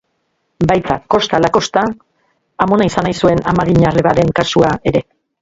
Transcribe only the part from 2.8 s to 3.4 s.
izan nahi